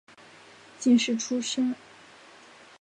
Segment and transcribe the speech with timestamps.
[0.79, 1.75] 进士出身。